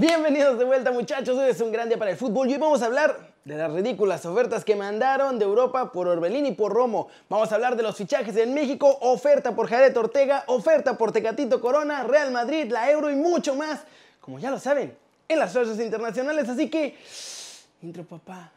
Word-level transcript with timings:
Bienvenidos 0.00 0.56
de 0.60 0.64
vuelta 0.64 0.92
muchachos, 0.92 1.36
hoy 1.36 1.50
es 1.50 1.60
un 1.60 1.72
gran 1.72 1.88
día 1.88 1.98
para 1.98 2.12
el 2.12 2.16
fútbol 2.16 2.48
y 2.48 2.52
hoy 2.52 2.60
vamos 2.60 2.82
a 2.82 2.86
hablar 2.86 3.32
de 3.44 3.56
las 3.56 3.72
ridículas 3.72 4.24
ofertas 4.26 4.64
que 4.64 4.76
mandaron 4.76 5.40
de 5.40 5.44
Europa 5.44 5.90
por 5.90 6.06
Orbelín 6.06 6.46
y 6.46 6.52
por 6.52 6.72
Romo. 6.72 7.08
Vamos 7.28 7.50
a 7.50 7.56
hablar 7.56 7.74
de 7.74 7.82
los 7.82 7.96
fichajes 7.96 8.36
en 8.36 8.54
México, 8.54 8.96
oferta 9.00 9.56
por 9.56 9.68
Jared 9.68 9.96
Ortega, 9.96 10.44
oferta 10.46 10.96
por 10.96 11.10
Tecatito 11.10 11.60
Corona, 11.60 12.04
Real 12.04 12.30
Madrid, 12.30 12.70
la 12.70 12.88
Euro 12.92 13.10
y 13.10 13.16
mucho 13.16 13.56
más, 13.56 13.80
como 14.20 14.38
ya 14.38 14.52
lo 14.52 14.60
saben, 14.60 14.96
en 15.26 15.36
las 15.36 15.52
socios 15.52 15.80
internacionales, 15.80 16.48
así 16.48 16.70
que... 16.70 16.96
Intro 17.82 18.04
papá. 18.04 18.52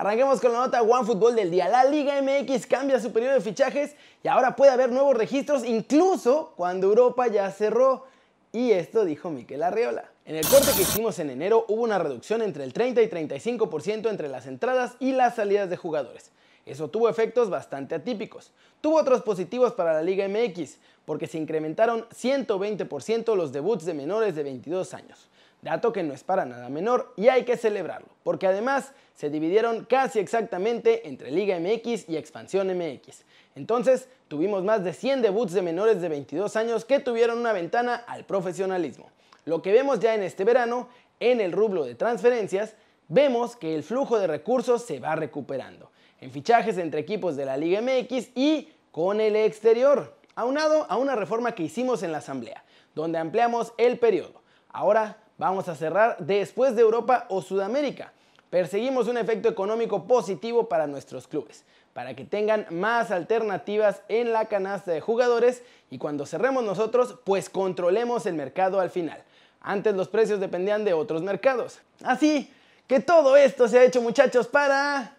Arranquemos 0.00 0.40
con 0.40 0.54
la 0.54 0.60
nota 0.60 0.80
One 0.80 1.04
Fútbol 1.04 1.36
del 1.36 1.50
día. 1.50 1.68
La 1.68 1.84
Liga 1.84 2.22
MX 2.22 2.66
cambia 2.66 2.98
su 2.98 3.12
periodo 3.12 3.34
de 3.34 3.42
fichajes 3.42 3.94
y 4.24 4.28
ahora 4.28 4.56
puede 4.56 4.70
haber 4.70 4.90
nuevos 4.90 5.14
registros 5.14 5.62
incluso 5.62 6.54
cuando 6.56 6.86
Europa 6.86 7.26
ya 7.26 7.50
cerró. 7.50 8.06
Y 8.50 8.70
esto 8.70 9.04
dijo 9.04 9.28
Miquel 9.28 9.62
Arriola. 9.62 10.10
En 10.24 10.36
el 10.36 10.48
corte 10.48 10.70
que 10.74 10.84
hicimos 10.84 11.18
en 11.18 11.28
enero 11.28 11.66
hubo 11.68 11.82
una 11.82 11.98
reducción 11.98 12.40
entre 12.40 12.64
el 12.64 12.72
30 12.72 13.02
y 13.02 13.08
35% 13.08 14.08
entre 14.08 14.30
las 14.30 14.46
entradas 14.46 14.96
y 15.00 15.12
las 15.12 15.34
salidas 15.34 15.68
de 15.68 15.76
jugadores. 15.76 16.30
Eso 16.64 16.88
tuvo 16.88 17.10
efectos 17.10 17.50
bastante 17.50 17.94
atípicos. 17.94 18.52
Tuvo 18.80 18.96
otros 18.96 19.20
positivos 19.20 19.74
para 19.74 19.92
la 19.92 20.00
Liga 20.00 20.26
MX, 20.26 20.78
porque 21.04 21.26
se 21.26 21.36
incrementaron 21.36 22.06
120% 22.08 23.36
los 23.36 23.52
debuts 23.52 23.84
de 23.84 23.92
menores 23.92 24.34
de 24.34 24.44
22 24.44 24.94
años 24.94 25.28
dato 25.62 25.92
que 25.92 26.02
no 26.02 26.14
es 26.14 26.24
para 26.24 26.44
nada 26.44 26.68
menor 26.68 27.12
y 27.16 27.28
hay 27.28 27.44
que 27.44 27.56
celebrarlo, 27.56 28.08
porque 28.22 28.46
además 28.46 28.92
se 29.14 29.30
dividieron 29.30 29.84
casi 29.84 30.18
exactamente 30.18 31.08
entre 31.08 31.30
Liga 31.30 31.58
MX 31.58 32.08
y 32.08 32.16
Expansión 32.16 32.68
MX. 32.68 33.24
Entonces 33.54 34.08
tuvimos 34.28 34.64
más 34.64 34.84
de 34.84 34.92
100 34.92 35.22
debuts 35.22 35.52
de 35.52 35.62
menores 35.62 36.00
de 36.00 36.08
22 36.08 36.56
años 36.56 36.84
que 36.84 37.00
tuvieron 37.00 37.38
una 37.38 37.52
ventana 37.52 37.96
al 38.06 38.24
profesionalismo. 38.24 39.10
Lo 39.44 39.62
que 39.62 39.72
vemos 39.72 40.00
ya 40.00 40.14
en 40.14 40.22
este 40.22 40.44
verano, 40.44 40.88
en 41.18 41.40
el 41.40 41.52
rublo 41.52 41.84
de 41.84 41.94
transferencias, 41.94 42.74
vemos 43.08 43.56
que 43.56 43.74
el 43.74 43.82
flujo 43.82 44.18
de 44.18 44.26
recursos 44.26 44.82
se 44.84 45.00
va 45.00 45.16
recuperando, 45.16 45.90
en 46.20 46.30
fichajes 46.30 46.78
entre 46.78 47.00
equipos 47.00 47.36
de 47.36 47.44
la 47.44 47.56
Liga 47.56 47.80
MX 47.82 48.30
y 48.34 48.68
con 48.92 49.20
el 49.20 49.36
exterior, 49.36 50.16
aunado 50.34 50.86
a 50.88 50.96
una 50.96 51.16
reforma 51.16 51.52
que 51.52 51.64
hicimos 51.64 52.02
en 52.02 52.12
la 52.12 52.18
Asamblea, 52.18 52.64
donde 52.94 53.18
ampliamos 53.18 53.72
el 53.76 53.98
periodo. 53.98 54.40
Ahora 54.68 55.18
Vamos 55.40 55.70
a 55.70 55.74
cerrar 55.74 56.18
después 56.18 56.76
de 56.76 56.82
Europa 56.82 57.24
o 57.30 57.40
Sudamérica. 57.40 58.12
Perseguimos 58.50 59.08
un 59.08 59.16
efecto 59.16 59.48
económico 59.48 60.04
positivo 60.04 60.68
para 60.68 60.86
nuestros 60.86 61.26
clubes, 61.26 61.64
para 61.94 62.12
que 62.12 62.26
tengan 62.26 62.66
más 62.68 63.10
alternativas 63.10 64.02
en 64.10 64.34
la 64.34 64.48
canasta 64.48 64.90
de 64.90 65.00
jugadores 65.00 65.62
y 65.88 65.96
cuando 65.96 66.26
cerremos 66.26 66.62
nosotros, 66.62 67.16
pues 67.24 67.48
controlemos 67.48 68.26
el 68.26 68.34
mercado 68.34 68.80
al 68.80 68.90
final. 68.90 69.22
Antes 69.62 69.94
los 69.94 70.08
precios 70.08 70.40
dependían 70.40 70.84
de 70.84 70.92
otros 70.92 71.22
mercados. 71.22 71.80
Así 72.04 72.52
que 72.86 73.00
todo 73.00 73.34
esto 73.38 73.66
se 73.66 73.78
ha 73.78 73.84
hecho 73.84 74.02
muchachos 74.02 74.46
para... 74.46 75.16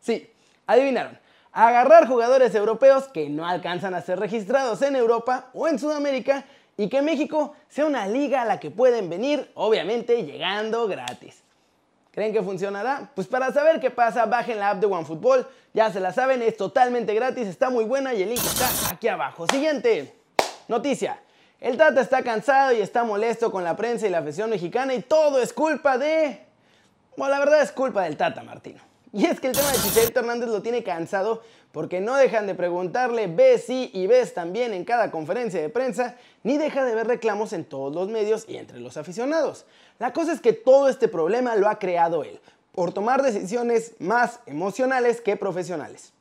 Sí, 0.00 0.28
adivinaron. 0.66 1.16
Agarrar 1.52 2.08
jugadores 2.08 2.52
europeos 2.56 3.04
que 3.04 3.28
no 3.28 3.46
alcanzan 3.46 3.94
a 3.94 4.02
ser 4.02 4.18
registrados 4.18 4.82
en 4.82 4.96
Europa 4.96 5.50
o 5.54 5.68
en 5.68 5.78
Sudamérica 5.78 6.44
y 6.76 6.88
que 6.88 7.02
México 7.02 7.54
sea 7.68 7.86
una 7.86 8.06
liga 8.06 8.42
a 8.42 8.44
la 8.44 8.60
que 8.60 8.70
pueden 8.70 9.08
venir, 9.08 9.50
obviamente 9.54 10.22
llegando 10.22 10.86
gratis. 10.86 11.42
¿Creen 12.12 12.32
que 12.32 12.42
funcionará? 12.42 13.10
Pues 13.14 13.26
para 13.26 13.52
saber 13.52 13.78
qué 13.78 13.90
pasa, 13.90 14.24
bajen 14.24 14.58
la 14.58 14.70
app 14.70 14.80
de 14.80 14.86
OneFootball. 14.86 15.46
Ya 15.74 15.92
se 15.92 16.00
la 16.00 16.12
saben, 16.12 16.40
es 16.40 16.56
totalmente 16.56 17.14
gratis, 17.14 17.46
está 17.46 17.68
muy 17.68 17.84
buena 17.84 18.14
y 18.14 18.22
el 18.22 18.30
link 18.30 18.42
está 18.42 18.68
aquí 18.90 19.08
abajo. 19.08 19.46
Siguiente 19.48 20.14
noticia. 20.66 21.20
El 21.60 21.76
Tata 21.76 22.00
está 22.00 22.22
cansado 22.22 22.72
y 22.72 22.80
está 22.80 23.04
molesto 23.04 23.50
con 23.50 23.64
la 23.64 23.76
prensa 23.76 24.06
y 24.06 24.10
la 24.10 24.18
afición 24.18 24.50
mexicana 24.50 24.94
y 24.94 25.02
todo 25.02 25.40
es 25.40 25.52
culpa 25.52 25.98
de... 25.98 26.40
Bueno, 27.16 27.32
la 27.32 27.38
verdad 27.38 27.62
es 27.62 27.72
culpa 27.72 28.02
del 28.04 28.16
Tata 28.16 28.42
Martino. 28.42 28.80
Y 29.16 29.24
es 29.24 29.40
que 29.40 29.46
el 29.46 29.54
tema 29.54 29.72
de 29.72 29.78
Chicharito 29.78 30.20
Hernández 30.20 30.50
lo 30.50 30.60
tiene 30.60 30.82
cansado 30.82 31.40
porque 31.72 32.02
no 32.02 32.16
dejan 32.16 32.46
de 32.46 32.54
preguntarle 32.54 33.28
ves 33.28 33.64
sí 33.64 33.90
y 33.94 34.06
ves 34.06 34.34
también 34.34 34.74
en 34.74 34.84
cada 34.84 35.10
conferencia 35.10 35.58
de 35.58 35.70
prensa, 35.70 36.16
ni 36.42 36.58
deja 36.58 36.84
de 36.84 36.94
ver 36.94 37.06
reclamos 37.06 37.54
en 37.54 37.64
todos 37.64 37.94
los 37.94 38.10
medios 38.10 38.44
y 38.46 38.58
entre 38.58 38.78
los 38.78 38.98
aficionados. 38.98 39.64
La 39.98 40.12
cosa 40.12 40.34
es 40.34 40.42
que 40.42 40.52
todo 40.52 40.90
este 40.90 41.08
problema 41.08 41.56
lo 41.56 41.66
ha 41.66 41.78
creado 41.78 42.24
él, 42.24 42.38
por 42.72 42.92
tomar 42.92 43.22
decisiones 43.22 43.94
más 44.00 44.40
emocionales 44.44 45.22
que 45.22 45.38
profesionales. 45.38 46.12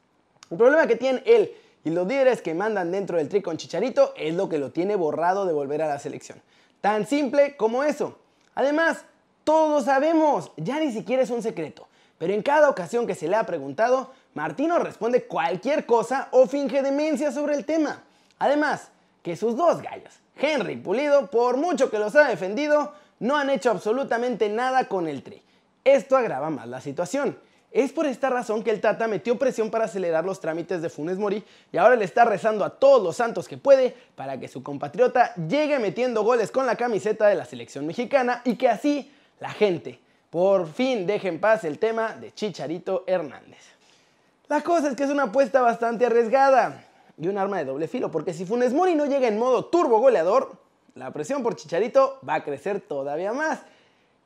El 0.50 0.56
problema 0.56 0.88
que 0.88 0.96
tiene 0.96 1.22
él 1.26 1.52
y 1.84 1.90
los 1.90 2.08
líderes 2.08 2.42
que 2.42 2.54
mandan 2.54 2.94
dentro 2.94 3.18
del 3.18 3.28
tri 3.28 3.42
con 3.42 3.58
Chicharito 3.58 4.14
es 4.16 4.34
lo 4.34 4.48
que 4.48 4.58
lo 4.58 4.72
tiene 4.72 4.96
borrado 4.96 5.46
de 5.46 5.52
volver 5.52 5.82
a 5.82 5.90
la 5.90 6.00
selección. 6.00 6.42
Tan 6.80 7.06
simple 7.06 7.58
como 7.58 7.84
eso. 7.84 8.18
Además, 8.54 9.04
todos 9.44 9.84
sabemos, 9.84 10.54
ya 10.56 10.80
ni 10.80 10.94
siquiera 10.94 11.24
es 11.24 11.30
un 11.30 11.44
secreto 11.44 11.90
pero 12.18 12.34
en 12.34 12.42
cada 12.42 12.70
ocasión 12.70 13.06
que 13.08 13.16
se 13.16 13.28
le 13.28 13.36
ha 13.36 13.46
preguntado, 13.46 14.12
Martino 14.34 14.80
responde 14.80 15.26
cualquier 15.26 15.86
cosa 15.86 16.30
o 16.32 16.48
finge 16.48 16.82
demencia 16.82 17.32
sobre 17.32 17.56
el 17.56 17.66
tema. 17.66 18.04
Además, 18.40 18.90
que 19.22 19.36
sus 19.36 19.56
dos 19.56 19.82
gallos, 19.82 20.14
Henry 20.38 20.74
y 20.74 20.78
Pulido, 20.78 21.30
por 21.30 21.58
mucho 21.58 21.90
que 21.90 22.00
los 22.00 22.16
ha 22.16 22.28
defendido, 22.28 22.94
no 23.20 23.38
han 23.38 23.50
hecho 23.50 23.72
absolutamente 23.72 24.50
nada 24.50 24.88
con 24.88 25.08
el 25.08 25.24
Tri. 25.24 25.42
Esto 25.84 26.18
agrava 26.18 26.50
más 26.50 26.68
la 26.68 26.82
situación. 26.82 27.38
Es 27.72 27.92
por 27.92 28.06
esta 28.06 28.30
razón 28.30 28.64
que 28.64 28.72
el 28.72 28.80
Tata 28.80 29.08
metió 29.08 29.38
presión 29.38 29.70
para 29.70 29.86
acelerar 29.86 30.24
los 30.24 30.40
trámites 30.40 30.82
de 30.82 30.90
Funes 30.90 31.18
Mori 31.18 31.44
y 31.74 31.78
ahora 31.78 31.98
le 31.98 32.06
está 32.06 32.24
rezando 32.24 32.64
a 32.64 32.70
todos 32.70 33.04
los 33.04 33.18
santos 33.18 33.50
que 33.50 33.58
puede 33.58 33.94
para 34.16 34.40
que 34.40 34.48
su 34.48 34.64
compatriota 34.64 35.34
llegue 35.36 35.78
metiendo 35.80 36.24
goles 36.24 36.52
con 36.52 36.66
la 36.66 36.78
camiseta 36.78 37.28
de 37.28 37.36
la 37.36 37.44
selección 37.44 37.86
mexicana 37.86 38.42
y 38.46 38.56
que 38.56 38.70
así 38.70 39.12
la 39.42 39.50
gente, 39.50 40.00
por 40.36 40.68
fin 40.68 41.08
deje 41.08 41.30
en 41.30 41.40
paz 41.40 41.64
el 41.64 41.80
tema 41.80 42.12
de 42.12 42.34
Chicharito 42.34 43.06
Hernández. 43.08 43.72
La 44.50 44.60
cosa 44.60 44.90
es 44.90 44.96
que 44.98 45.06
es 45.06 45.10
una 45.10 45.24
apuesta 45.24 45.62
bastante 45.62 46.06
arriesgada 46.06 46.84
y 47.18 47.30
un 47.30 47.38
arma 47.38 47.60
de 47.60 47.64
doble 47.64 47.88
filo, 47.88 48.12
porque 48.12 48.34
si 48.34 48.46
Funes 48.46 48.74
Mori 48.74 48.96
no 48.96 49.06
llega 49.06 49.30
en 49.30 49.40
modo 49.40 49.64
turbo 49.68 49.98
goleador, 50.00 50.52
la 50.96 51.12
presión 51.12 51.42
por 51.42 51.56
Chicharito 51.56 52.20
va 52.28 52.34
a 52.34 52.44
crecer 52.44 52.82
todavía 52.82 53.32
más. 53.32 53.62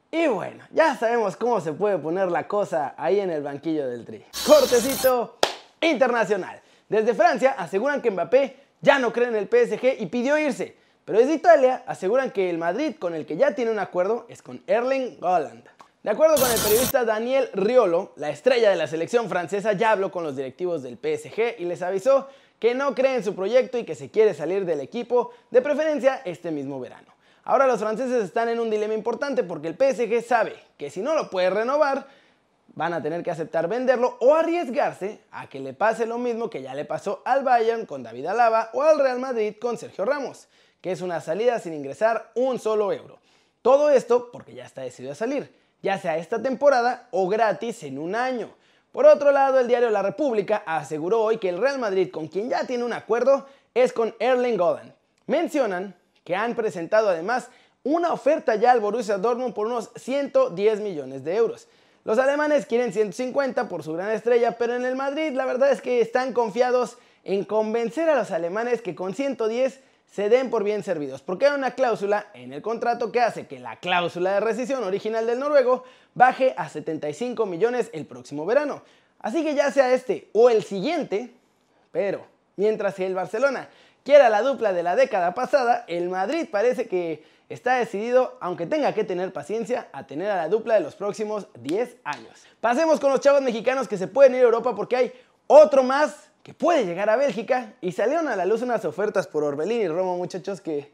Y 0.09 0.25
bueno, 0.25 0.63
ya 0.71 0.97
sabemos 0.97 1.37
cómo 1.37 1.61
se 1.61 1.73
puede 1.73 1.99
poner 1.99 2.31
la 2.31 2.47
cosa 2.47 2.95
ahí 2.97 3.19
en 3.19 3.29
el 3.29 3.43
banquillo 3.43 3.87
del 3.87 4.03
Tri. 4.03 4.25
Cortecito 4.47 5.37
internacional. 5.79 6.59
Desde 6.89 7.13
Francia 7.13 7.51
aseguran 7.51 8.01
que 8.01 8.09
Mbappé 8.09 8.55
ya 8.81 8.97
no 8.97 9.13
cree 9.13 9.27
en 9.27 9.35
el 9.35 9.47
PSG 9.47 10.01
y 10.01 10.07
pidió 10.07 10.39
irse. 10.39 10.75
Pero 11.05 11.19
desde 11.19 11.35
Italia 11.35 11.83
aseguran 11.85 12.31
que 12.31 12.49
el 12.49 12.57
Madrid 12.57 12.95
con 12.97 13.13
el 13.13 13.27
que 13.27 13.37
ya 13.37 13.53
tiene 13.53 13.69
un 13.69 13.77
acuerdo 13.77 14.25
es 14.27 14.41
con 14.41 14.63
Erling 14.65 15.19
Haaland. 15.21 15.69
De 16.01 16.11
acuerdo 16.11 16.35
con 16.37 16.49
el 16.49 16.59
periodista 16.61 17.03
Daniel 17.03 17.49
Riolo, 17.53 18.13
la 18.15 18.29
estrella 18.29 18.69
de 18.69 18.77
la 18.77 18.87
selección 18.87 19.27
francesa 19.27 19.73
ya 19.73 19.91
habló 19.91 20.11
con 20.11 20.23
los 20.23 20.37
directivos 20.37 20.81
del 20.81 20.95
PSG 20.95 21.59
y 21.59 21.65
les 21.65 21.81
avisó 21.81 22.29
que 22.57 22.73
no 22.73 22.95
cree 22.95 23.15
en 23.15 23.23
su 23.25 23.35
proyecto 23.35 23.77
y 23.77 23.83
que 23.83 23.95
se 23.95 24.09
quiere 24.09 24.33
salir 24.33 24.63
del 24.63 24.79
equipo, 24.79 25.31
de 25.51 25.61
preferencia 25.61 26.21
este 26.23 26.51
mismo 26.51 26.79
verano. 26.79 27.13
Ahora 27.43 27.67
los 27.67 27.81
franceses 27.81 28.23
están 28.23 28.47
en 28.47 28.61
un 28.61 28.69
dilema 28.69 28.93
importante 28.93 29.43
porque 29.43 29.67
el 29.67 29.75
PSG 29.75 30.25
sabe 30.25 30.55
que 30.77 30.89
si 30.89 31.01
no 31.01 31.15
lo 31.15 31.29
puede 31.29 31.49
renovar, 31.49 32.07
van 32.75 32.93
a 32.93 33.03
tener 33.03 33.21
que 33.21 33.31
aceptar 33.31 33.67
venderlo 33.67 34.15
o 34.21 34.35
arriesgarse 34.35 35.19
a 35.31 35.49
que 35.49 35.59
le 35.59 35.73
pase 35.73 36.05
lo 36.05 36.17
mismo 36.17 36.49
que 36.49 36.61
ya 36.61 36.75
le 36.75 36.85
pasó 36.85 37.21
al 37.25 37.43
Bayern 37.43 37.85
con 37.85 38.03
David 38.03 38.27
Alaba 38.27 38.69
o 38.71 38.83
al 38.83 38.99
Real 38.99 39.19
Madrid 39.19 39.55
con 39.59 39.77
Sergio 39.77 40.05
Ramos, 40.05 40.47
que 40.79 40.93
es 40.93 41.01
una 41.01 41.19
salida 41.19 41.59
sin 41.59 41.73
ingresar 41.73 42.31
un 42.35 42.57
solo 42.57 42.93
euro. 42.93 43.19
Todo 43.61 43.89
esto 43.89 44.31
porque 44.31 44.53
ya 44.53 44.65
está 44.65 44.81
decidido 44.81 45.11
a 45.11 45.15
salir 45.15 45.58
ya 45.81 45.97
sea 45.97 46.17
esta 46.17 46.41
temporada 46.41 47.07
o 47.11 47.27
gratis 47.27 47.83
en 47.83 47.97
un 47.97 48.15
año. 48.15 48.49
Por 48.91 49.05
otro 49.05 49.31
lado, 49.31 49.59
el 49.59 49.67
diario 49.67 49.89
La 49.89 50.01
República 50.01 50.63
aseguró 50.65 51.21
hoy 51.21 51.37
que 51.37 51.49
el 51.49 51.59
Real 51.59 51.79
Madrid, 51.79 52.09
con 52.11 52.27
quien 52.27 52.49
ya 52.49 52.65
tiene 52.65 52.83
un 52.83 52.93
acuerdo, 52.93 53.45
es 53.73 53.93
con 53.93 54.15
Erling 54.19 54.59
Haaland. 54.59 54.93
Mencionan 55.27 55.95
que 56.23 56.35
han 56.35 56.55
presentado 56.55 57.09
además 57.09 57.49
una 57.83 58.11
oferta 58.11 58.55
ya 58.55 58.71
al 58.71 58.79
Borussia 58.79 59.17
Dortmund 59.17 59.53
por 59.53 59.67
unos 59.67 59.91
110 59.95 60.81
millones 60.81 61.23
de 61.23 61.35
euros. 61.35 61.67
Los 62.03 62.17
alemanes 62.17 62.65
quieren 62.65 62.91
150 62.91 63.69
por 63.69 63.83
su 63.83 63.93
gran 63.93 64.11
estrella, 64.11 64.57
pero 64.57 64.75
en 64.75 64.85
el 64.85 64.95
Madrid 64.95 65.33
la 65.33 65.45
verdad 65.45 65.71
es 65.71 65.81
que 65.81 66.01
están 66.01 66.33
confiados 66.33 66.97
en 67.23 67.45
convencer 67.45 68.09
a 68.09 68.15
los 68.15 68.31
alemanes 68.31 68.81
que 68.81 68.95
con 68.95 69.13
110 69.13 69.81
se 70.11 70.29
den 70.29 70.49
por 70.49 70.63
bien 70.63 70.83
servidos, 70.83 71.21
porque 71.21 71.45
hay 71.45 71.55
una 71.55 71.71
cláusula 71.71 72.27
en 72.33 72.53
el 72.53 72.61
contrato 72.61 73.11
que 73.11 73.21
hace 73.21 73.47
que 73.47 73.59
la 73.59 73.77
cláusula 73.77 74.33
de 74.33 74.39
rescisión 74.39 74.83
original 74.83 75.27
del 75.27 75.39
noruego 75.39 75.83
baje 76.15 76.53
a 76.57 76.67
75 76.67 77.45
millones 77.45 77.89
el 77.93 78.05
próximo 78.05 78.45
verano. 78.45 78.81
Así 79.19 79.43
que 79.43 79.53
ya 79.53 79.71
sea 79.71 79.93
este 79.93 80.29
o 80.33 80.49
el 80.49 80.63
siguiente, 80.63 81.31
pero 81.91 82.25
mientras 82.55 82.95
que 82.95 83.05
el 83.05 83.13
Barcelona 83.13 83.69
quiera 84.03 84.29
la 84.29 84.41
dupla 84.41 84.73
de 84.73 84.83
la 84.83 84.95
década 84.95 85.33
pasada, 85.33 85.85
el 85.87 86.09
Madrid 86.09 86.47
parece 86.49 86.87
que 86.87 87.23
está 87.49 87.75
decidido, 87.75 88.37
aunque 88.41 88.65
tenga 88.65 88.93
que 88.93 89.03
tener 89.03 89.33
paciencia, 89.33 89.89
a 89.91 90.07
tener 90.07 90.31
a 90.31 90.37
la 90.37 90.49
dupla 90.49 90.75
de 90.75 90.81
los 90.81 90.95
próximos 90.95 91.47
10 91.59 91.97
años. 92.03 92.45
Pasemos 92.61 92.99
con 92.99 93.11
los 93.11 93.19
chavos 93.19 93.41
mexicanos 93.41 93.87
que 93.87 93.97
se 93.97 94.07
pueden 94.07 94.35
ir 94.35 94.41
a 94.41 94.43
Europa 94.43 94.75
porque 94.75 94.95
hay 94.95 95.13
otro 95.47 95.83
más 95.83 96.28
que 96.43 96.53
puede 96.53 96.85
llegar 96.85 97.09
a 97.09 97.15
Bélgica 97.15 97.73
y 97.81 97.91
salieron 97.91 98.27
a 98.27 98.35
la 98.35 98.45
luz 98.45 98.61
unas 98.61 98.85
ofertas 98.85 99.27
por 99.27 99.43
Orbelín 99.43 99.81
y 99.81 99.87
Romo, 99.87 100.17
muchachos, 100.17 100.61
que... 100.61 100.91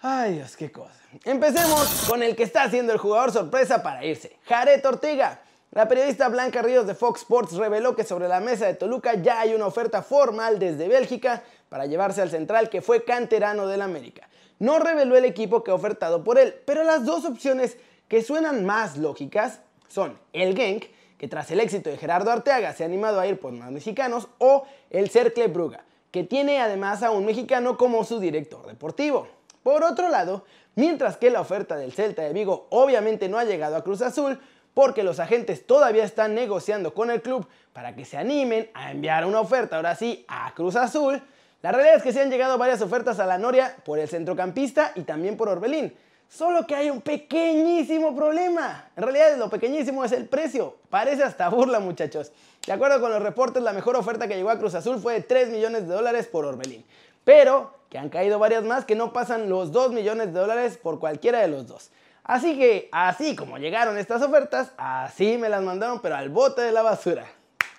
Ay 0.00 0.34
Dios, 0.34 0.56
qué 0.56 0.70
cosa. 0.70 0.94
Empecemos 1.24 2.06
con 2.08 2.22
el 2.22 2.36
que 2.36 2.44
está 2.44 2.70
siendo 2.70 2.92
el 2.92 2.98
jugador 2.98 3.32
sorpresa 3.32 3.82
para 3.82 4.04
irse, 4.04 4.36
Jared 4.44 4.84
Ortega. 4.86 5.40
La 5.70 5.86
periodista 5.86 6.28
Blanca 6.28 6.62
Ríos 6.62 6.86
de 6.86 6.94
Fox 6.94 7.20
Sports 7.20 7.52
reveló 7.54 7.94
que 7.94 8.04
sobre 8.04 8.26
la 8.26 8.40
mesa 8.40 8.66
de 8.66 8.74
Toluca 8.74 9.14
ya 9.14 9.40
hay 9.40 9.54
una 9.54 9.66
oferta 9.66 10.02
formal 10.02 10.58
desde 10.58 10.88
Bélgica 10.88 11.42
para 11.68 11.84
llevarse 11.84 12.22
al 12.22 12.30
central 12.30 12.70
que 12.70 12.80
fue 12.80 13.04
canterano 13.04 13.66
del 13.66 13.82
América. 13.82 14.28
No 14.58 14.78
reveló 14.78 15.16
el 15.16 15.24
equipo 15.24 15.62
que 15.62 15.70
ha 15.70 15.74
ofertado 15.74 16.24
por 16.24 16.38
él, 16.38 16.54
pero 16.64 16.84
las 16.84 17.04
dos 17.04 17.24
opciones 17.24 17.76
que 18.08 18.22
suenan 18.22 18.64
más 18.64 18.96
lógicas 18.96 19.60
son 19.88 20.18
el 20.32 20.56
Genk, 20.56 20.86
que 21.18 21.28
tras 21.28 21.50
el 21.50 21.60
éxito 21.60 21.90
de 21.90 21.98
Gerardo 21.98 22.30
Arteaga 22.30 22.72
se 22.72 22.84
ha 22.84 22.86
animado 22.86 23.20
a 23.20 23.26
ir 23.26 23.38
por 23.38 23.52
más 23.52 23.70
mexicanos, 23.70 24.28
o 24.38 24.64
el 24.90 25.10
Cercle 25.10 25.48
Bruga, 25.48 25.84
que 26.10 26.24
tiene 26.24 26.60
además 26.60 27.02
a 27.02 27.10
un 27.10 27.26
mexicano 27.26 27.76
como 27.76 28.04
su 28.04 28.20
director 28.20 28.66
deportivo. 28.66 29.28
Por 29.62 29.82
otro 29.82 30.08
lado, 30.08 30.44
mientras 30.76 31.16
que 31.16 31.30
la 31.30 31.40
oferta 31.40 31.76
del 31.76 31.92
Celta 31.92 32.22
de 32.22 32.32
Vigo 32.32 32.68
obviamente 32.70 33.28
no 33.28 33.38
ha 33.38 33.44
llegado 33.44 33.76
a 33.76 33.84
Cruz 33.84 34.00
Azul, 34.00 34.40
porque 34.74 35.02
los 35.02 35.18
agentes 35.18 35.66
todavía 35.66 36.04
están 36.04 36.36
negociando 36.36 36.94
con 36.94 37.10
el 37.10 37.20
club 37.20 37.48
para 37.72 37.96
que 37.96 38.04
se 38.04 38.16
animen 38.16 38.70
a 38.74 38.92
enviar 38.92 39.26
una 39.26 39.40
oferta 39.40 39.74
ahora 39.74 39.96
sí 39.96 40.24
a 40.28 40.54
Cruz 40.54 40.76
Azul. 40.76 41.20
La 41.62 41.72
realidad 41.72 41.96
es 41.96 42.04
que 42.04 42.12
se 42.12 42.20
han 42.20 42.30
llegado 42.30 42.58
varias 42.58 42.80
ofertas 42.80 43.18
a 43.18 43.26
la 43.26 43.38
Noria 43.38 43.74
por 43.84 43.98
el 43.98 44.06
centrocampista 44.06 44.92
y 44.94 45.02
también 45.02 45.36
por 45.36 45.48
Orbelín. 45.48 45.96
Solo 46.28 46.66
que 46.66 46.74
hay 46.74 46.90
un 46.90 47.00
pequeñísimo 47.00 48.14
problema. 48.14 48.90
En 48.96 49.02
realidad 49.02 49.36
lo 49.38 49.48
pequeñísimo 49.48 50.04
es 50.04 50.12
el 50.12 50.26
precio. 50.26 50.76
Parece 50.90 51.22
hasta 51.24 51.48
burla 51.48 51.80
muchachos. 51.80 52.32
De 52.66 52.72
acuerdo 52.72 53.00
con 53.00 53.10
los 53.10 53.22
reportes, 53.22 53.62
la 53.62 53.72
mejor 53.72 53.96
oferta 53.96 54.28
que 54.28 54.36
llegó 54.36 54.50
a 54.50 54.58
Cruz 54.58 54.74
Azul 54.74 55.00
fue 55.00 55.14
de 55.14 55.20
3 55.22 55.48
millones 55.48 55.88
de 55.88 55.94
dólares 55.94 56.26
por 56.26 56.44
Orbelín. 56.44 56.84
Pero 57.24 57.74
que 57.88 57.96
han 57.96 58.10
caído 58.10 58.38
varias 58.38 58.62
más 58.64 58.84
que 58.84 58.94
no 58.94 59.12
pasan 59.12 59.48
los 59.48 59.72
2 59.72 59.92
millones 59.92 60.26
de 60.34 60.38
dólares 60.38 60.76
por 60.76 60.98
cualquiera 61.00 61.40
de 61.40 61.48
los 61.48 61.66
dos. 61.66 61.90
Así 62.24 62.58
que, 62.58 62.90
así 62.92 63.34
como 63.34 63.56
llegaron 63.56 63.96
estas 63.96 64.20
ofertas, 64.20 64.72
así 64.76 65.38
me 65.38 65.48
las 65.48 65.62
mandaron, 65.62 66.00
pero 66.02 66.14
al 66.14 66.28
bote 66.28 66.60
de 66.60 66.72
la 66.72 66.82
basura. 66.82 67.26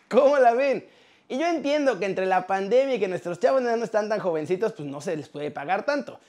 ¿Cómo 0.10 0.40
la 0.40 0.54
ven? 0.56 0.88
Y 1.28 1.38
yo 1.38 1.46
entiendo 1.46 2.00
que 2.00 2.06
entre 2.06 2.26
la 2.26 2.48
pandemia 2.48 2.96
y 2.96 3.00
que 3.00 3.08
nuestros 3.08 3.40
chavos 3.40 3.62
no 3.62 3.84
están 3.84 4.10
tan 4.10 4.20
jovencitos, 4.20 4.74
pues 4.74 4.90
no 4.90 5.02
se 5.02 5.16
les 5.16 5.30
puede 5.30 5.52
pagar 5.52 5.86
tanto. 5.86 6.20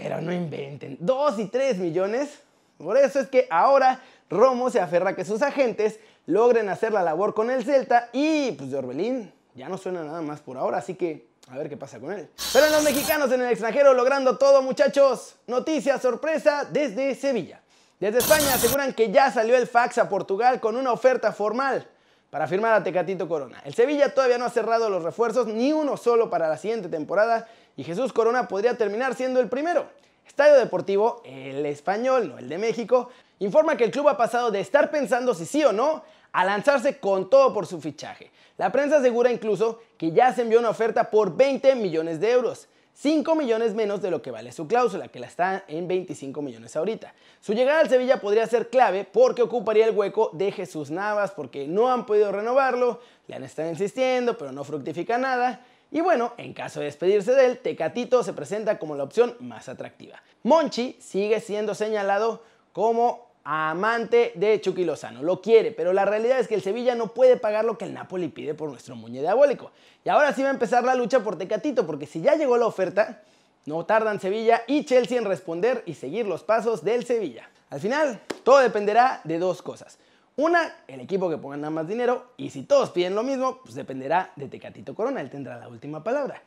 Pero 0.00 0.20
no 0.20 0.32
inventen, 0.32 0.96
2 1.00 1.38
y 1.40 1.46
3 1.46 1.78
millones. 1.78 2.38
Por 2.76 2.96
eso 2.96 3.18
es 3.18 3.28
que 3.28 3.48
ahora 3.50 4.00
Romo 4.30 4.70
se 4.70 4.80
aferra 4.80 5.10
a 5.10 5.16
que 5.16 5.24
sus 5.24 5.42
agentes 5.42 5.98
logren 6.26 6.68
hacer 6.68 6.92
la 6.92 7.02
labor 7.02 7.34
con 7.34 7.50
el 7.50 7.64
Celta 7.64 8.08
y 8.12 8.52
pues 8.52 8.70
de 8.70 8.76
Orbelín 8.76 9.32
ya 9.54 9.68
no 9.68 9.76
suena 9.76 10.04
nada 10.04 10.22
más 10.22 10.40
por 10.40 10.56
ahora, 10.56 10.78
así 10.78 10.94
que 10.94 11.26
a 11.50 11.56
ver 11.56 11.68
qué 11.68 11.76
pasa 11.76 11.98
con 11.98 12.12
él. 12.12 12.28
Pero 12.52 12.68
los 12.70 12.84
mexicanos 12.84 13.32
en 13.32 13.40
el 13.40 13.48
extranjero 13.48 13.94
logrando 13.94 14.38
todo 14.38 14.62
muchachos, 14.62 15.34
noticia 15.46 15.98
sorpresa 15.98 16.64
desde 16.70 17.14
Sevilla. 17.14 17.60
Desde 17.98 18.18
España 18.18 18.54
aseguran 18.54 18.92
que 18.92 19.10
ya 19.10 19.32
salió 19.32 19.56
el 19.56 19.66
fax 19.66 19.98
a 19.98 20.08
Portugal 20.08 20.60
con 20.60 20.76
una 20.76 20.92
oferta 20.92 21.32
formal 21.32 21.88
para 22.30 22.46
firmar 22.46 22.74
a 22.74 22.82
Tecatito 22.82 23.28
Corona. 23.28 23.60
El 23.64 23.74
Sevilla 23.74 24.14
todavía 24.14 24.38
no 24.38 24.44
ha 24.44 24.50
cerrado 24.50 24.90
los 24.90 25.02
refuerzos, 25.02 25.46
ni 25.46 25.72
uno 25.72 25.96
solo 25.96 26.30
para 26.30 26.48
la 26.48 26.56
siguiente 26.56 26.88
temporada, 26.88 27.48
y 27.76 27.84
Jesús 27.84 28.12
Corona 28.12 28.48
podría 28.48 28.76
terminar 28.76 29.14
siendo 29.14 29.40
el 29.40 29.48
primero. 29.48 29.86
Estadio 30.26 30.56
Deportivo, 30.56 31.22
el 31.24 31.64
español, 31.66 32.28
no 32.28 32.38
el 32.38 32.48
de 32.48 32.58
México, 32.58 33.08
informa 33.38 33.76
que 33.76 33.84
el 33.84 33.90
club 33.90 34.08
ha 34.08 34.16
pasado 34.16 34.50
de 34.50 34.60
estar 34.60 34.90
pensando 34.90 35.34
si 35.34 35.46
sí 35.46 35.64
o 35.64 35.72
no 35.72 36.02
a 36.32 36.44
lanzarse 36.44 36.98
con 36.98 37.30
todo 37.30 37.54
por 37.54 37.66
su 37.66 37.80
fichaje. 37.80 38.30
La 38.58 38.70
prensa 38.70 38.98
asegura 38.98 39.32
incluso 39.32 39.80
que 39.96 40.12
ya 40.12 40.32
se 40.34 40.42
envió 40.42 40.58
una 40.58 40.70
oferta 40.70 41.10
por 41.10 41.36
20 41.36 41.74
millones 41.76 42.20
de 42.20 42.32
euros. 42.32 42.68
5 43.00 43.36
millones 43.36 43.74
menos 43.74 44.02
de 44.02 44.10
lo 44.10 44.22
que 44.22 44.32
vale 44.32 44.50
su 44.50 44.66
cláusula, 44.66 45.06
que 45.06 45.20
la 45.20 45.28
está 45.28 45.62
en 45.68 45.86
25 45.86 46.42
millones 46.42 46.74
ahorita. 46.74 47.14
Su 47.40 47.52
llegada 47.52 47.78
al 47.78 47.88
Sevilla 47.88 48.20
podría 48.20 48.44
ser 48.48 48.70
clave 48.70 49.04
porque 49.04 49.42
ocuparía 49.42 49.86
el 49.86 49.94
hueco 49.94 50.30
de 50.32 50.50
Jesús 50.50 50.90
Navas, 50.90 51.30
porque 51.30 51.68
no 51.68 51.92
han 51.92 52.06
podido 52.06 52.32
renovarlo, 52.32 53.00
le 53.28 53.36
han 53.36 53.44
estado 53.44 53.70
insistiendo, 53.70 54.36
pero 54.36 54.50
no 54.50 54.64
fructifica 54.64 55.16
nada. 55.16 55.64
Y 55.92 56.00
bueno, 56.00 56.32
en 56.38 56.52
caso 56.52 56.80
de 56.80 56.86
despedirse 56.86 57.36
de 57.36 57.46
él, 57.46 57.58
Tecatito 57.58 58.24
se 58.24 58.32
presenta 58.32 58.80
como 58.80 58.96
la 58.96 59.04
opción 59.04 59.36
más 59.38 59.68
atractiva. 59.68 60.20
Monchi 60.42 60.96
sigue 60.98 61.38
siendo 61.38 61.76
señalado 61.76 62.42
como 62.72 63.27
amante 63.50 64.32
de 64.34 64.60
Chucky 64.60 64.84
Lozano. 64.84 65.22
Lo 65.22 65.40
quiere, 65.40 65.72
pero 65.72 65.94
la 65.94 66.04
realidad 66.04 66.38
es 66.38 66.46
que 66.46 66.54
el 66.54 66.60
Sevilla 66.60 66.94
no 66.94 67.14
puede 67.14 67.38
pagar 67.38 67.64
lo 67.64 67.78
que 67.78 67.86
el 67.86 67.94
Napoli 67.94 68.28
pide 68.28 68.52
por 68.52 68.68
nuestro 68.68 68.94
muñe 68.94 69.22
diabólico. 69.22 69.70
Y 70.04 70.10
ahora 70.10 70.34
sí 70.34 70.42
va 70.42 70.48
a 70.48 70.52
empezar 70.52 70.84
la 70.84 70.94
lucha 70.94 71.20
por 71.20 71.38
Tecatito, 71.38 71.86
porque 71.86 72.04
si 72.04 72.20
ya 72.20 72.34
llegó 72.34 72.58
la 72.58 72.66
oferta, 72.66 73.22
no 73.64 73.86
tardan 73.86 74.20
Sevilla 74.20 74.64
y 74.66 74.84
Chelsea 74.84 75.16
en 75.16 75.24
responder 75.24 75.82
y 75.86 75.94
seguir 75.94 76.26
los 76.26 76.44
pasos 76.44 76.84
del 76.84 77.06
Sevilla. 77.06 77.48
Al 77.70 77.80
final, 77.80 78.20
todo 78.44 78.58
dependerá 78.58 79.22
de 79.24 79.38
dos 79.38 79.62
cosas. 79.62 79.98
Una, 80.36 80.70
el 80.86 81.00
equipo 81.00 81.30
que 81.30 81.38
ponga 81.38 81.70
más 81.70 81.88
dinero. 81.88 82.32
Y 82.36 82.50
si 82.50 82.64
todos 82.64 82.90
piden 82.90 83.14
lo 83.14 83.22
mismo, 83.22 83.60
pues 83.62 83.74
dependerá 83.74 84.30
de 84.36 84.48
Tecatito 84.48 84.94
Corona. 84.94 85.22
Él 85.22 85.30
tendrá 85.30 85.56
la 85.56 85.68
última 85.68 86.04
palabra. 86.04 86.42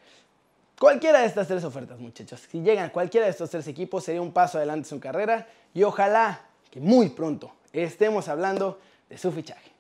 Cualquiera 0.80 1.22
de 1.22 1.26
estas 1.26 1.48
tres 1.48 1.64
ofertas, 1.64 2.00
muchachos, 2.00 2.42
si 2.48 2.62
llegan 2.62 2.92
cualquiera 2.92 3.26
de 3.26 3.32
estos 3.32 3.50
tres 3.50 3.68
equipos, 3.68 4.04
sería 4.04 4.22
un 4.22 4.32
paso 4.32 4.60
adelante 4.60 4.88
en 4.88 4.90
su 4.90 5.00
carrera. 5.00 5.48
Y 5.74 5.82
ojalá 5.82 6.42
que 6.72 6.80
muy 6.80 7.10
pronto 7.10 7.52
estemos 7.74 8.28
hablando 8.30 8.80
de 9.10 9.18
su 9.18 9.32
fichaje. 9.32 9.72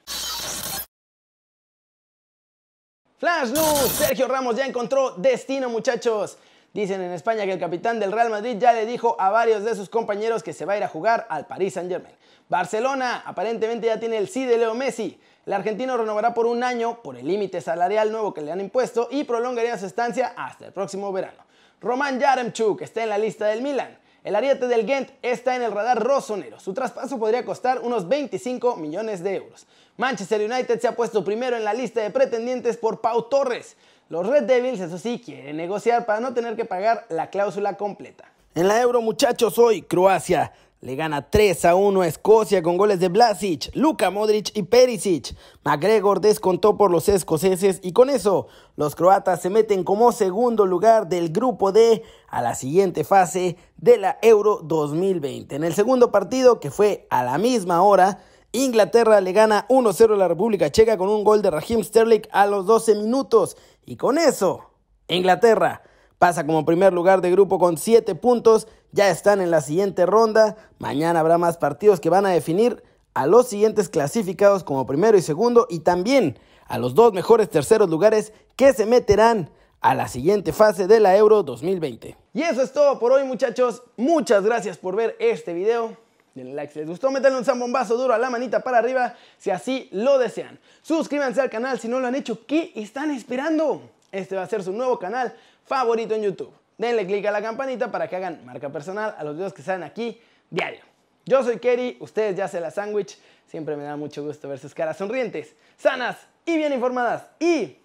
Flash 3.17 3.51
News, 3.51 3.91
Sergio 3.91 4.27
Ramos 4.27 4.55
ya 4.55 4.65
encontró 4.65 5.11
destino 5.11 5.69
muchachos. 5.69 6.38
Dicen 6.73 7.01
en 7.01 7.11
España 7.11 7.45
que 7.45 7.51
el 7.51 7.59
capitán 7.59 7.99
del 7.99 8.11
Real 8.11 8.29
Madrid 8.29 8.57
ya 8.57 8.73
le 8.73 8.85
dijo 8.85 9.15
a 9.19 9.29
varios 9.29 9.63
de 9.63 9.75
sus 9.75 9.89
compañeros 9.89 10.41
que 10.41 10.53
se 10.53 10.65
va 10.65 10.73
a 10.73 10.77
ir 10.77 10.83
a 10.83 10.88
jugar 10.88 11.27
al 11.29 11.45
Paris 11.45 11.73
Saint 11.73 11.89
Germain. 11.89 12.15
Barcelona 12.49 13.23
aparentemente 13.25 13.88
ya 13.88 13.99
tiene 13.99 14.17
el 14.17 14.27
sí 14.27 14.45
de 14.45 14.57
Leo 14.57 14.73
Messi. 14.73 15.19
El 15.45 15.53
argentino 15.53 15.97
renovará 15.97 16.33
por 16.33 16.45
un 16.45 16.63
año 16.63 17.01
por 17.01 17.15
el 17.15 17.27
límite 17.27 17.61
salarial 17.61 18.11
nuevo 18.11 18.33
que 18.33 18.41
le 18.41 18.51
han 18.51 18.59
impuesto 18.59 19.07
y 19.11 19.23
prolongaría 19.23 19.77
su 19.77 19.85
estancia 19.85 20.33
hasta 20.35 20.65
el 20.65 20.73
próximo 20.73 21.11
verano. 21.11 21.43
Roman 21.79 22.19
Yaremchuk 22.19 22.81
está 22.81 23.03
en 23.03 23.09
la 23.09 23.17
lista 23.17 23.47
del 23.47 23.61
Milan. 23.61 24.00
El 24.23 24.35
ariete 24.35 24.68
del 24.68 24.85
Ghent 24.85 25.09
está 25.23 25.56
en 25.56 25.63
el 25.63 25.71
radar 25.71 26.03
rosonero. 26.03 26.59
Su 26.59 26.73
traspaso 26.73 27.18
podría 27.18 27.44
costar 27.44 27.79
unos 27.79 28.07
25 28.07 28.75
millones 28.75 29.23
de 29.23 29.35
euros. 29.35 29.65
Manchester 29.97 30.41
United 30.41 30.79
se 30.79 30.88
ha 30.88 30.96
puesto 30.96 31.24
primero 31.24 31.57
en 31.57 31.63
la 31.63 31.74
lista 31.74 32.01
de 32.01 32.12
pretendientes 32.12 32.77
por 32.77 33.01
Pau 33.01 33.24
Torres. 33.29 33.77
Los 34.10 34.27
Red 34.27 34.43
Devils, 34.43 34.79
eso 34.79 35.00
sí, 35.00 35.22
quieren 35.24 35.57
negociar 35.57 36.05
para 36.05 36.19
no 36.19 36.36
tener 36.36 36.55
que 36.55 36.65
pagar 36.65 37.05
la 37.10 37.31
cláusula 37.31 37.77
completa. 37.77 38.25
En 38.53 38.67
la 38.67 38.79
Euro, 38.79 39.01
muchachos, 39.01 39.57
hoy 39.57 39.81
Croacia 39.81 40.51
le 40.81 40.95
gana 40.95 41.29
3 41.29 41.65
a 41.65 41.75
1 41.75 42.01
a 42.01 42.07
Escocia 42.07 42.63
con 42.63 42.75
goles 42.75 43.00
de 43.00 43.09
Blasic, 43.09 43.69
Luka 43.75 44.09
Modric 44.09 44.50
y 44.55 44.63
Perisic. 44.63 45.35
McGregor 45.63 46.21
descontó 46.21 46.75
por 46.75 46.89
los 46.89 47.07
escoceses 47.07 47.79
y 47.83 47.93
con 47.93 48.09
eso 48.09 48.47
los 48.77 48.95
croatas 48.95 49.43
se 49.43 49.51
meten 49.51 49.83
como 49.83 50.11
segundo 50.11 50.65
lugar 50.65 51.07
del 51.07 51.29
grupo 51.29 51.71
D 51.71 52.01
a 52.27 52.41
la 52.41 52.55
siguiente 52.55 53.03
fase 53.03 53.57
de 53.77 54.00
la 54.00 54.17
Euro 54.23 54.61
2020. 54.63 55.55
En 55.55 55.63
el 55.63 55.75
segundo 55.75 56.11
partido, 56.11 56.59
que 56.59 56.71
fue 56.71 57.05
a 57.11 57.23
la 57.23 57.38
misma 57.38 57.83
hora, 57.83 58.19
Inglaterra 58.51 59.21
le 59.21 59.33
gana 59.33 59.67
1-0 59.69 60.15
a 60.15 60.17
la 60.17 60.27
República 60.27 60.71
Checa 60.71 60.97
con 60.97 61.09
un 61.09 61.23
gol 61.23 61.43
de 61.43 61.51
Raheem 61.51 61.83
Sterling 61.83 62.23
a 62.31 62.47
los 62.47 62.65
12 62.65 62.95
minutos. 62.95 63.55
Y 63.85 63.97
con 63.97 64.17
eso, 64.17 64.71
Inglaterra 65.07 65.83
pasa 66.22 66.46
como 66.46 66.66
primer 66.66 66.94
lugar 66.94 67.20
de 67.20 67.32
grupo 67.32 67.58
con 67.58 67.78
7 67.78 68.13
puntos 68.13 68.68
ya 68.92 69.10
están 69.10 69.42
en 69.42 69.50
la 69.50 69.60
siguiente 69.60 70.06
ronda. 70.06 70.56
Mañana 70.78 71.20
habrá 71.20 71.40
más 71.40 71.58
partidos 71.58 72.00
que 72.00 72.12
van 72.12 72.28
a 72.28 72.30
definir 72.30 72.84
a 73.16 73.25
los 73.25 73.48
siguientes 73.48 73.90
clasificados 73.90 74.63
como 74.63 74.86
primero 74.86 75.18
y 75.18 75.24
segundo 75.24 75.66
y 75.68 75.80
también 75.80 76.38
a 76.68 76.78
los 76.78 76.94
dos 76.94 77.12
mejores 77.12 77.50
terceros 77.50 77.90
lugares 77.90 78.34
que 78.56 78.72
se 78.72 78.86
meterán 78.86 79.50
a 79.80 79.96
la 79.96 80.08
siguiente 80.08 80.54
fase 80.54 80.86
de 80.86 81.00
la 81.00 81.18
Euro 81.18 81.42
2020. 81.42 82.16
Y 82.36 82.44
eso 82.44 82.62
es 82.62 82.72
todo 82.72 83.00
por 83.00 83.13
hoy 83.13 83.24
muchachos. 83.24 83.82
Muchas 83.98 84.44
gracias 84.44 84.78
por 84.78 84.96
ver 84.96 85.16
este 85.20 85.56
video. 85.56 85.98
Denle 86.36 86.54
like 86.54 86.72
si 86.72 86.80
les 86.82 86.88
gustó, 86.88 87.10
metanle 87.10 87.40
un 87.40 87.46
zambombazo 87.46 87.98
duro 87.98 88.13
a 88.13 88.20
la 88.20 88.30
manita 88.30 88.60
para 88.60 88.78
arriba 88.78 89.16
si 89.40 89.50
así 89.50 89.90
lo 89.92 90.20
desean. 90.20 90.60
Suscríbanse 90.84 91.42
al 91.42 91.50
canal 91.50 91.80
si 91.80 91.88
no 91.88 92.00
lo 92.00 92.06
han 92.06 92.13
hecho. 92.13 92.46
¿Qué 92.46 92.74
están 92.75 93.10
esperando? 93.10 93.82
Este 94.12 94.36
va 94.36 94.44
a 94.44 94.48
ser 94.48 94.62
su 94.62 94.72
nuevo 94.74 95.00
canal 95.00 95.34
favorito 95.72 96.13
en 96.16 96.24
YouTube 96.24 96.54
denle 96.78 97.06
click 97.06 97.25
a 97.28 97.32
la 97.32 97.42
campanita 97.42 97.90
para 97.90 98.10
que 98.10 98.18
hagan 98.18 98.44
marca 98.44 98.70
personal 98.70 99.16
a 99.18 99.24
los 99.24 99.36
videos 99.36 99.54
que 99.54 99.62
salen 99.62 99.84
aquí 99.84 100.20
diario. 100.50 100.82
Yo 101.25 101.42
soy 101.44 101.60
Kerry, 101.60 101.96
ustedes 102.01 102.36
ya 102.36 102.50
se 102.50 102.60
la 102.60 102.72
sándwich, 102.72 103.18
siempre 103.46 103.78
me 103.78 103.84
da 103.84 103.96
mucho 103.96 104.22
gusto 104.22 104.50
ver 104.50 104.60
sus 104.60 104.74
caras 104.74 104.98
sonrientes, 104.98 105.56
sanas 105.78 106.18
y 106.46 106.58
bien 106.58 106.74
informadas. 106.74 107.28
Y 107.40 107.78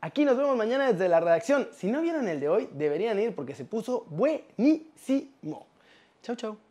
aquí 0.00 0.24
nos 0.24 0.38
vemos 0.38 0.56
mañana 0.56 0.90
desde 0.90 1.08
la 1.08 1.20
redacción. 1.20 1.68
Si 1.72 1.90
no 1.90 2.00
vieron 2.00 2.26
el 2.26 2.40
de 2.40 2.48
hoy, 2.48 2.68
deberían 2.72 3.18
ir 3.18 3.34
porque 3.34 3.54
se 3.54 3.66
puso 3.66 4.06
buenísimo. 4.08 5.66
Chau, 6.22 6.36
chau. 6.36 6.69